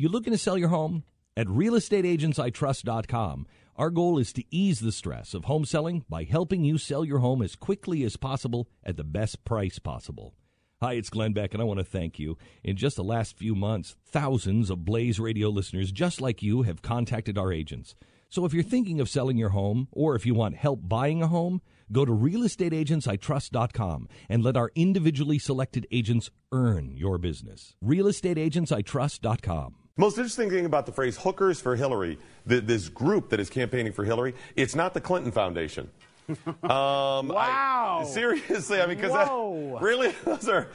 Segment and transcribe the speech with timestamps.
[0.00, 1.04] You looking to sell your home?
[1.36, 6.78] At realestateagentsitrust.com, our goal is to ease the stress of home selling by helping you
[6.78, 10.32] sell your home as quickly as possible at the best price possible.
[10.80, 12.38] Hi, it's Glenn Beck, and I want to thank you.
[12.64, 16.80] In just the last few months, thousands of Blaze Radio listeners just like you have
[16.80, 17.94] contacted our agents.
[18.30, 21.28] So if you're thinking of selling your home, or if you want help buying a
[21.28, 21.60] home,
[21.92, 27.76] go to realestateagentsitrust.com and let our individually selected agents earn your business.
[27.84, 29.74] realestateagentsitrust.com.
[29.96, 33.92] Most interesting thing about the phrase hookers for Hillary, the, this group that is campaigning
[33.92, 35.90] for Hillary, it's not the Clinton Foundation.
[36.46, 38.02] Um, wow.
[38.02, 40.68] I, seriously, I mean, because really, those are.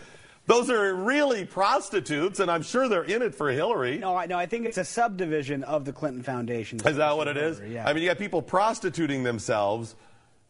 [0.48, 3.98] Those are really prostitutes, and I'm sure they're in it for Hillary.
[3.98, 6.80] No, I no, I think it's a subdivision of the Clinton Foundation.
[6.86, 7.59] Is that what it is?
[7.68, 7.88] Yeah.
[7.88, 9.95] I mean, you got people prostituting themselves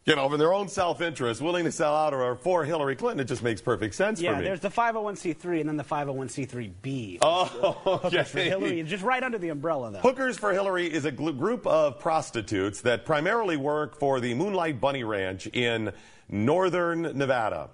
[0.06, 3.24] you know, in their own self-interest, willing to sell out or for Hillary Clinton, it
[3.24, 4.44] just makes perfect sense yeah, for me.
[4.44, 7.18] Yeah, there's the 501c3 and then the 501c3b.
[7.22, 8.22] Oh, okay.
[8.22, 9.98] for Hillary, just right under the umbrella, though.
[9.98, 15.02] Hookers for Hillary is a group of prostitutes that primarily work for the Moonlight Bunny
[15.02, 15.92] Ranch in
[16.28, 17.70] northern Nevada,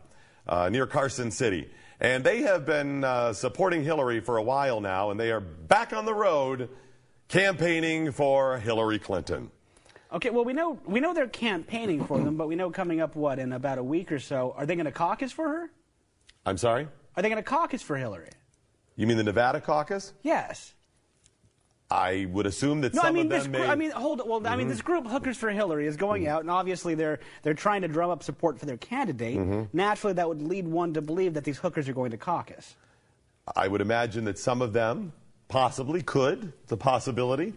[0.48, 1.70] uh, near Carson City.
[2.00, 5.92] And they have been uh, supporting Hillary for a while now, and they are back
[5.92, 6.70] on the road
[7.28, 9.50] campaigning for Hillary Clinton.
[10.12, 13.16] Okay, well we know we know they're campaigning for them, but we know coming up
[13.16, 15.70] what in about a week or so, are they going to caucus for her?
[16.44, 16.86] I'm sorry.
[17.16, 18.28] Are they going to caucus for Hillary?
[18.96, 20.12] You mean the Nevada caucus?
[20.22, 20.74] Yes.
[21.90, 23.66] I would assume that no, some I mean, of them this, may.
[23.66, 24.22] I mean, hold.
[24.26, 24.46] Well, mm-hmm.
[24.46, 24.86] I mean, this mm-hmm.
[24.86, 26.32] group, Hookers for Hillary, is going mm-hmm.
[26.32, 29.36] out, and obviously they're they're trying to drum up support for their candidate.
[29.36, 29.76] Mm-hmm.
[29.76, 32.76] Naturally, that would lead one to believe that these hookers are going to caucus.
[33.54, 35.12] I would imagine that some of them
[35.48, 36.54] possibly could.
[36.62, 37.52] It's a possibility.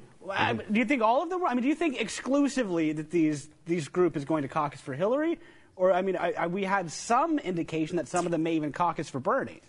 [0.72, 1.42] Do you think all of them?
[1.42, 1.48] were?
[1.48, 4.94] I mean, do you think exclusively that these these group is going to caucus for
[4.94, 5.40] Hillary,
[5.76, 8.72] or I mean, I, I, we had some indication that some of them may even
[8.72, 9.62] caucus for Bernie.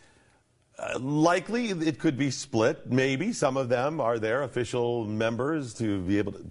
[0.79, 2.91] Uh, likely, it could be split.
[2.91, 6.51] Maybe some of them are their official members to be able to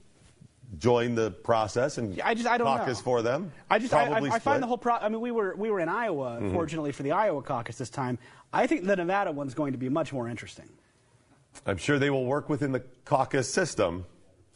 [0.78, 3.04] join the process and I just I don't caucus know.
[3.04, 3.52] for them.
[3.70, 4.96] I just I, I, I, find the whole pro.
[4.96, 6.54] I mean, we were we were in Iowa, mm-hmm.
[6.54, 8.18] fortunately for the Iowa caucus this time.
[8.52, 10.70] I think the Nevada one's going to be much more interesting.
[11.66, 14.06] I'm sure they will work within the caucus system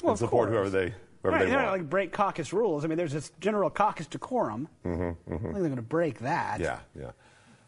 [0.02, 1.68] well, and support whoever they whoever right, they they're want.
[1.68, 2.86] not like break caucus rules.
[2.86, 4.68] I mean, there's this general caucus decorum.
[4.86, 5.34] Mm-hmm, mm-hmm.
[5.34, 6.60] I think they're going to break that.
[6.60, 7.12] Yeah, yeah.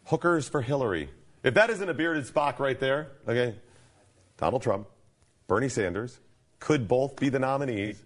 [0.06, 1.10] Hookers for Hillary.
[1.42, 3.56] If that isn't a bearded Spock right there, okay,
[4.36, 4.88] Donald Trump,
[5.48, 6.20] Bernie Sanders
[6.60, 8.02] could both be the nominees.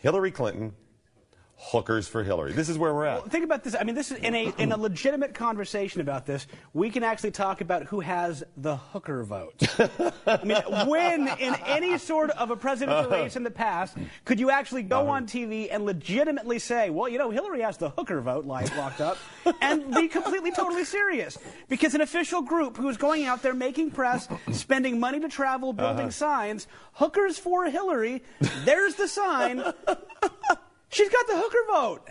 [0.00, 0.74] Hillary Clinton
[1.58, 2.52] hookers for Hillary.
[2.52, 3.20] This is where we're at.
[3.20, 3.74] Well, think about this.
[3.78, 6.46] I mean, this is in a in a legitimate conversation about this.
[6.74, 9.62] We can actually talk about who has the hooker vote.
[10.26, 13.22] I mean, when in any sort of a presidential uh-huh.
[13.22, 15.12] race in the past could you actually go uh-huh.
[15.12, 19.00] on TV and legitimately say, "Well, you know, Hillary has the hooker vote like locked
[19.00, 19.16] up,"
[19.62, 21.38] and be completely totally serious?
[21.68, 25.72] Because an official group who is going out there making press, spending money to travel,
[25.72, 26.10] building uh-huh.
[26.10, 28.22] signs, hookers for Hillary.
[28.64, 29.62] There's the sign.
[30.90, 32.08] She's got the hooker vote.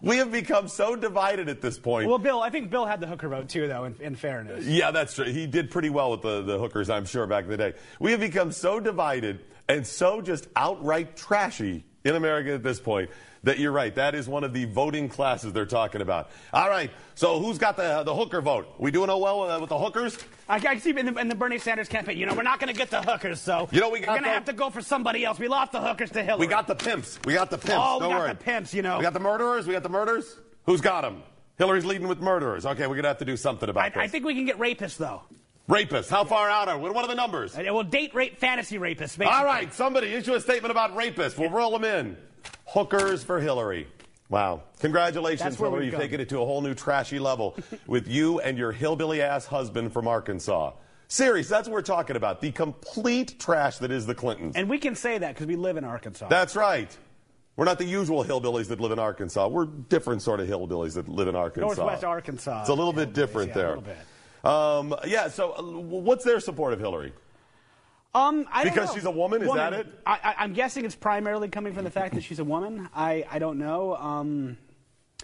[0.00, 2.08] We have become so divided at this point.
[2.08, 4.66] Well, Bill, I think Bill had the hooker vote too, though, in, in fairness.
[4.66, 5.26] Yeah, that's true.
[5.26, 7.74] He did pretty well with the, the hookers, I'm sure, back in the day.
[8.00, 13.10] We have become so divided and so just outright trashy in America at this point
[13.44, 13.94] that you're right.
[13.94, 16.30] That is one of the voting classes they're talking about.
[16.52, 16.90] All right.
[17.14, 18.74] So who's got the the hooker vote?
[18.78, 20.18] We doing oh well with, uh, with the hookers?
[20.48, 22.18] I, I see in the, in the, Bernie Sanders campaign.
[22.18, 24.22] You know, we're not going to get the hookers, so you know we are going
[24.22, 25.38] to have to go for somebody else.
[25.38, 26.40] We lost the hookers to Hillary.
[26.40, 27.18] We got the pimps.
[27.24, 27.76] We got the pimps.
[27.76, 28.28] Oh, Don't we got worry.
[28.30, 28.74] the pimps.
[28.74, 29.66] You know, we got the murderers.
[29.66, 30.36] We got the murderers.
[30.64, 31.22] Who's got them?
[31.58, 32.64] Hillary's leading with murderers.
[32.64, 33.98] Okay, we're going to have to do something about I, this.
[33.98, 35.22] I think we can get rapists though.
[35.68, 36.10] Rapists.
[36.10, 36.90] How far out are we?
[36.90, 37.56] What are the numbers?
[37.56, 39.16] Uh, well, date rape fantasy rapists.
[39.16, 39.26] Basically.
[39.26, 41.38] All right, somebody issue a statement about rapists.
[41.38, 42.16] We'll roll them in.
[42.66, 43.86] Hookers for Hillary.
[44.28, 44.62] Wow.
[44.80, 45.86] Congratulations, Hillary.
[45.86, 47.56] You've taken it to a whole new trashy level
[47.86, 50.72] with you and your hillbilly ass husband from Arkansas.
[51.06, 52.40] Serious, that's what we're talking about.
[52.40, 54.56] The complete trash that is the Clintons.
[54.56, 56.28] And we can say that because we live in Arkansas.
[56.28, 56.96] That's right.
[57.56, 59.46] We're not the usual hillbillies that live in Arkansas.
[59.48, 61.66] We're different sort of hillbillies that live in Arkansas.
[61.66, 62.60] Northwest Arkansas.
[62.60, 63.78] It's a little bit different yeah, there.
[64.44, 65.04] A little bit.
[65.04, 67.12] Um, yeah, so uh, what's their support of Hillary?
[68.14, 69.72] Um, I because she's a woman, is woman.
[69.72, 70.00] that it?
[70.04, 72.90] I, am guessing it's primarily coming from the fact that she's a woman.
[72.94, 73.96] I, I don't know.
[73.96, 74.58] Um,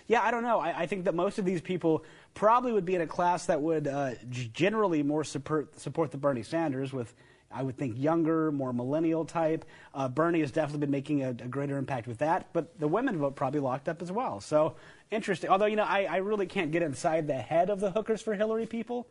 [0.06, 0.58] yeah, I don't know.
[0.58, 2.02] I, I, think that most of these people
[2.32, 6.42] probably would be in a class that would uh, generally more support, support the Bernie
[6.42, 7.12] Sanders with,
[7.50, 9.64] I would think, younger, more millennial type.
[9.94, 13.18] Uh, Bernie has definitely been making a, a, greater impact with that, but the women
[13.18, 14.40] vote probably locked up as well.
[14.40, 14.76] So
[15.10, 15.48] interesting.
[15.48, 18.34] Although, you know, I, I really can't get inside the head of the hookers for
[18.34, 19.06] Hillary people.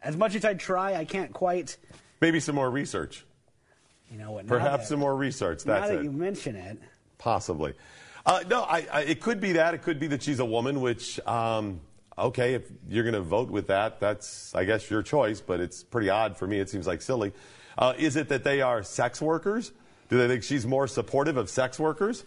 [0.00, 1.76] As much as I try, I can't quite
[2.20, 3.24] Maybe some more research.
[4.10, 4.46] You know what?
[4.46, 5.64] Perhaps that, some more research.
[5.64, 6.04] That's now that it.
[6.04, 6.78] you mention it.
[7.18, 7.74] Possibly.
[8.24, 9.74] Uh, no, I, I, it could be that.
[9.74, 11.80] It could be that she's a woman, which, um,
[12.16, 15.82] okay, if you're going to vote with that, that's, I guess, your choice, but it's
[15.82, 16.60] pretty odd for me.
[16.60, 17.32] It seems like silly.
[17.76, 19.72] Uh, is it that they are sex workers?
[20.08, 22.24] Do they think she's more supportive of sex workers?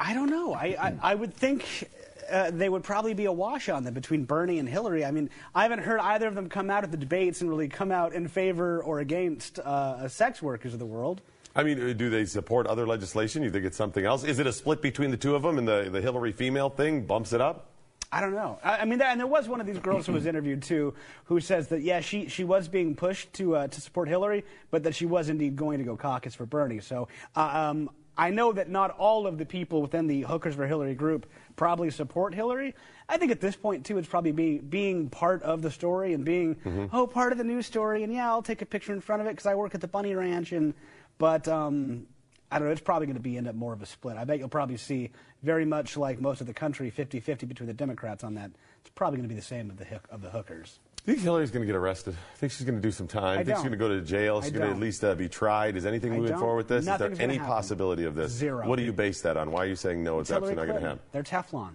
[0.00, 0.52] I don't know.
[0.52, 1.88] I, I, I would think
[2.30, 5.04] uh, they would probably be a wash on them between Bernie and Hillary.
[5.04, 7.68] I mean, I haven't heard either of them come out at the debates and really
[7.68, 11.20] come out in favor or against uh, sex workers of the world.
[11.54, 13.42] I mean, uh, do they support other legislation?
[13.42, 14.24] You think it's something else?
[14.24, 17.04] Is it a split between the two of them and the, the Hillary female thing
[17.04, 17.71] bumps it up?
[18.12, 18.58] I don't know.
[18.62, 20.94] I, I mean, and there was one of these girls who was interviewed too,
[21.24, 24.82] who says that yeah, she she was being pushed to uh, to support Hillary, but
[24.82, 26.80] that she was indeed going to go caucus for Bernie.
[26.80, 30.66] So uh, um, I know that not all of the people within the Hookers for
[30.66, 31.26] Hillary group
[31.56, 32.74] probably support Hillary.
[33.08, 36.24] I think at this point too, it's probably be, being part of the story and
[36.24, 36.94] being mm-hmm.
[36.94, 38.02] oh part of the news story.
[38.02, 39.88] And yeah, I'll take a picture in front of it because I work at the
[39.88, 40.52] Bunny Ranch.
[40.52, 40.74] And
[41.16, 42.06] but um,
[42.52, 42.72] I don't know.
[42.72, 44.16] It's probably going to be end up more of a split.
[44.16, 45.10] I bet you'll probably see
[45.42, 48.50] very much like most of the country, 50-50 between the Democrats on that.
[48.80, 50.78] It's probably going to be the same of the of the hookers.
[51.02, 52.14] I think Hillary's going to get arrested.
[52.14, 53.40] I think she's going to do some time.
[53.40, 54.40] I, think she's going to go to jail.
[54.40, 55.76] She's going to at least uh, be tried.
[55.76, 56.86] Is anything moving forward with this?
[56.86, 57.52] Nothing's Is there any happen.
[57.52, 58.30] possibility of this?
[58.30, 58.68] Zero.
[58.68, 59.50] What do you base that on?
[59.50, 60.20] Why are you saying no?
[60.20, 61.02] It's, it's absolutely not going to happen.
[61.10, 61.72] They're Teflon.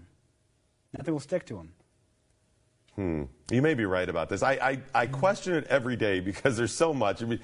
[0.98, 1.74] Nothing will stick to them.
[2.96, 3.24] Hmm.
[3.52, 4.42] You may be right about this.
[4.42, 7.22] I, I, I question it every day because there's so much.
[7.22, 7.40] I mean,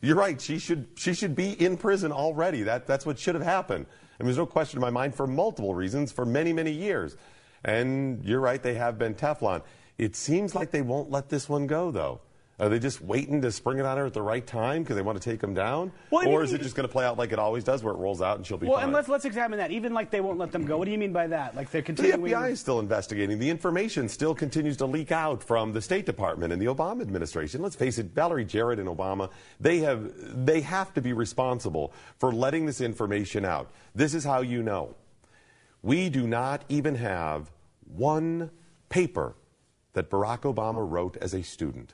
[0.00, 0.40] you're right.
[0.40, 2.62] She should she should be in prison already.
[2.62, 3.86] That that's what should have happened.
[4.18, 7.16] Mean, there's no question in my mind for multiple reasons for many many years.
[7.64, 8.62] And you're right.
[8.62, 9.62] They have been Teflon.
[9.98, 12.20] It seems like they won't let this one go, though.
[12.58, 15.02] Are they just waiting to spring it on her at the right time because they
[15.02, 15.92] want to take them down?
[16.10, 17.98] Well, or is it just going to play out like it always does, where it
[17.98, 18.84] rolls out and she'll be well, fine?
[18.84, 19.70] and let's let's examine that.
[19.70, 20.78] Even like they won't let them go.
[20.78, 21.54] What do you mean by that?
[21.54, 22.22] Like they're continuing.
[22.22, 23.38] The FBI is still investigating.
[23.38, 27.60] The information still continues to leak out from the State Department and the Obama administration.
[27.60, 29.30] Let's face it, Valerie Jarrett and Obama,
[29.60, 30.10] they have
[30.46, 33.70] they have to be responsible for letting this information out.
[33.94, 34.94] This is how you know.
[35.82, 37.52] We do not even have
[37.86, 38.50] one
[38.88, 39.34] paper
[39.92, 41.92] that Barack Obama wrote as a student.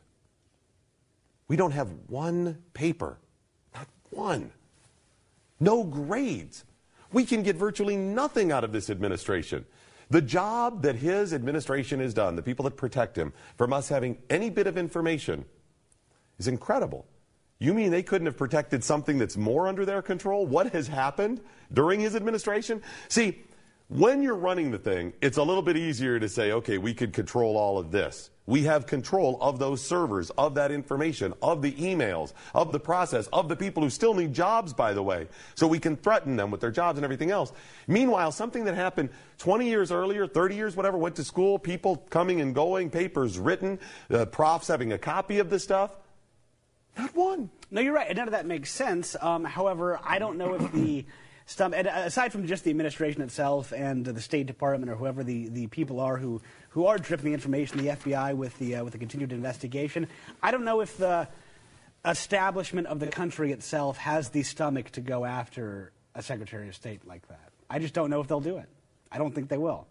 [1.52, 3.19] We don't have one paper,
[3.75, 4.52] not one.
[5.60, 6.64] No grades.
[7.12, 9.66] We can get virtually nothing out of this administration.
[10.08, 14.16] The job that his administration has done, the people that protect him from us having
[14.31, 15.44] any bit of information,
[16.38, 17.04] is incredible.
[17.58, 20.46] You mean they couldn't have protected something that's more under their control?
[20.46, 22.81] What has happened during his administration?
[23.10, 23.43] See,
[23.92, 27.12] when you're running the thing, it's a little bit easier to say, okay, we could
[27.12, 28.30] control all of this.
[28.46, 33.28] We have control of those servers, of that information, of the emails, of the process,
[33.28, 35.28] of the people who still need jobs, by the way.
[35.54, 37.52] So we can threaten them with their jobs and everything else.
[37.86, 42.40] Meanwhile, something that happened 20 years earlier, 30 years, whatever, went to school, people coming
[42.40, 43.78] and going, papers written,
[44.10, 45.92] uh, profs having a copy of the stuff.
[46.96, 47.50] Not one.
[47.70, 48.14] No, you're right.
[48.14, 49.16] None of that makes sense.
[49.20, 51.06] Um, however, I don't know if the
[51.58, 55.66] and aside from just the administration itself and the State Department or whoever the, the
[55.66, 56.40] people are who,
[56.70, 60.06] who are dripping the information, the FBI with the, uh, with the continued investigation,
[60.42, 61.28] I don't know if the
[62.04, 67.06] establishment of the country itself has the stomach to go after a Secretary of State
[67.06, 67.52] like that.
[67.70, 68.68] I just don't know if they'll do it.
[69.10, 69.86] I don't think they will.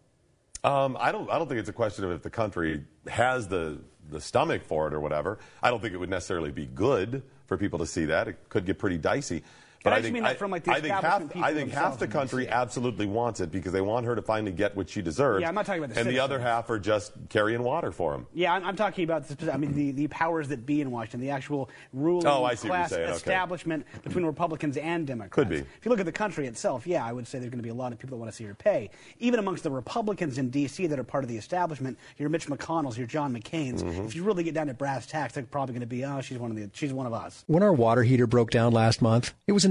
[0.63, 1.29] Um, I don't.
[1.31, 4.87] I don't think it's a question of if the country has the the stomach for
[4.87, 5.39] it or whatever.
[5.63, 8.27] I don't think it would necessarily be good for people to see that.
[8.27, 9.43] It could get pretty dicey.
[9.83, 11.97] But I, I think, mean that from like the I think half, I think half
[11.97, 15.41] the country absolutely wants it because they want her to finally get what she deserves.
[15.41, 16.15] Yeah, I'm not talking about the And citizens.
[16.15, 18.27] the other half are just carrying water for them.
[18.33, 21.19] Yeah, I'm, I'm talking about the, I mean the, the powers that be in Washington,
[21.19, 24.01] the actual ruling oh, class establishment okay.
[24.03, 25.33] between Republicans and Democrats.
[25.33, 25.57] Could be.
[25.57, 27.69] If you look at the country itself, yeah, I would say there's going to be
[27.69, 28.91] a lot of people that want to see her pay.
[29.19, 30.85] Even amongst the Republicans in D.C.
[30.87, 33.83] that are part of the establishment, your Mitch McConnell's, your John McCain's.
[33.83, 34.05] Mm-hmm.
[34.05, 36.37] If you really get down to brass tacks, they're probably going to be, oh, she's
[36.37, 37.43] one of the, she's one of us.
[37.47, 39.70] When our water heater broke down last month, it was a